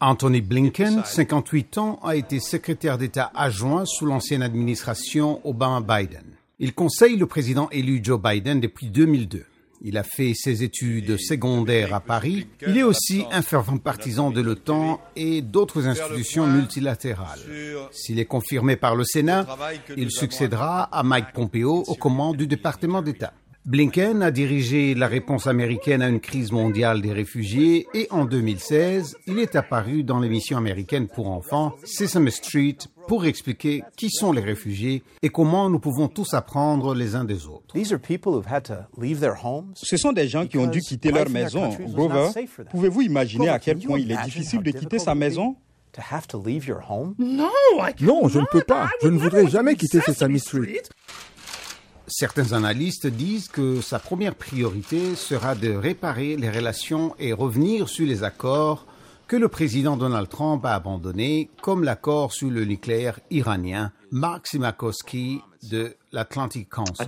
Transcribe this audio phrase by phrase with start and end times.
[0.00, 6.24] Anthony Blinken, 58 ans, a été secrétaire d'État adjoint sous l'ancienne administration Obama-Biden.
[6.60, 9.44] Il conseille le président élu Joe Biden depuis 2002.
[9.80, 12.48] Il a fait ses études secondaires à Paris.
[12.66, 17.38] Il est aussi un fervent partisan de l'OTAN et d'autres institutions multilatérales.
[17.92, 19.46] S'il est confirmé par le Sénat,
[19.96, 23.32] il succédera à Mike Pompeo aux commandes du département d'État.
[23.68, 29.18] Blinken a dirigé la réponse américaine à une crise mondiale des réfugiés et en 2016,
[29.26, 34.40] il est apparu dans l'émission américaine pour enfants Sesame Street pour expliquer qui sont les
[34.40, 37.76] réfugiés et comment nous pouvons tous apprendre les uns des autres.
[39.74, 41.68] Ce sont des gens qui ont dû quitter leur maison.
[41.88, 42.30] Grover,
[42.70, 45.56] pouvez-vous imaginer à quel point il est difficile de quitter sa maison?
[47.18, 47.50] Non,
[48.00, 48.88] Non, je ne peux pas.
[49.02, 50.82] Je ne voudrais jamais quitter Sesame Street.
[52.10, 58.06] Certains analystes disent que sa première priorité sera de réparer les relations et revenir sur
[58.06, 58.86] les accords
[59.28, 63.92] que le président Donald Trump a abandonnés, comme l'accord sur le nucléaire iranien.
[64.10, 67.04] Mark Simakowski de l'Atlantic Council.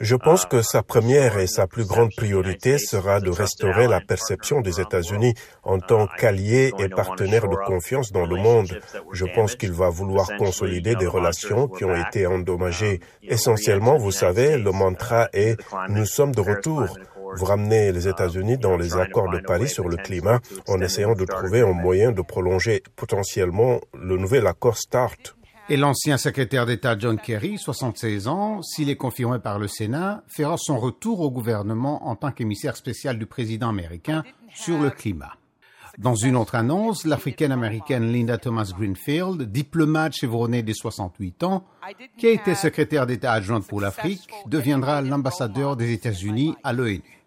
[0.00, 4.60] Je pense que sa première et sa plus grande priorité sera de restaurer la perception
[4.60, 8.80] des États-Unis en tant qu'alliés et partenaires de confiance dans le monde.
[9.12, 13.00] Je pense qu'il va vouloir consolider des relations qui ont été endommagées.
[13.22, 16.82] Essentiellement, vous savez, le mantra est⁇ Nous sommes de retour⁇
[17.36, 21.24] vous ramenez les États-Unis dans les accords de Paris sur le climat en essayant de
[21.24, 25.36] trouver un moyen de prolonger potentiellement le nouvel accord START.
[25.70, 30.56] Et l'ancien secrétaire d'État John Kerry, 76 ans, s'il est confirmé par le Sénat, fera
[30.58, 34.24] son retour au gouvernement en tant qu'émissaire spécial du président américain
[34.54, 35.32] sur le climat.
[35.98, 41.64] Dans une autre annonce, l'africaine-américaine Linda Thomas Greenfield, diplomate chevronnée de 68 ans,
[42.18, 47.23] qui a été secrétaire d'État adjointe pour l'Afrique, deviendra l'ambassadeur des États-Unis à l'ONU.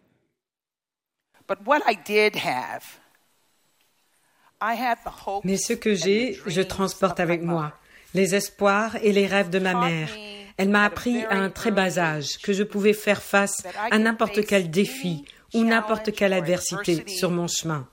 [5.43, 7.73] Mais ce que j'ai, je transporte avec moi.
[8.13, 10.09] Les espoirs et les rêves de ma mère.
[10.57, 14.45] Elle m'a appris à un très bas âge que je pouvais faire face à n'importe
[14.45, 17.87] quel défi ou n'importe quelle adversité sur mon chemin.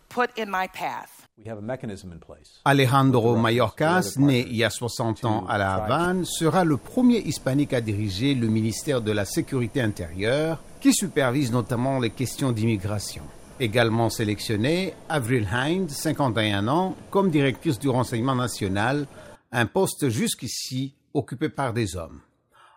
[2.65, 7.75] Alejandro Mayorkas, né il y a 60 ans à La Havane, sera le premier hispanique
[7.75, 13.25] à diriger le ministère de la Sécurité intérieure, qui supervise notamment les questions d'immigration.
[13.60, 19.06] Également sélectionnée, Avril Hind, 51 ans, comme directrice du renseignement national,
[19.53, 22.20] un poste jusqu'ici occupé par des hommes.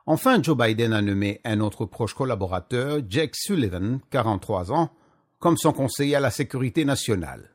[0.05, 4.91] Enfin, Joe Biden a nommé un autre proche collaborateur, Jake Sullivan, 43 ans,
[5.39, 7.49] comme son conseiller à la sécurité nationale.